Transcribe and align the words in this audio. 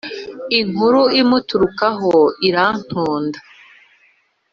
inkuru 0.59 1.01
imuturuka 1.21 1.85
ho 1.99 2.15
irantonda 2.47 3.39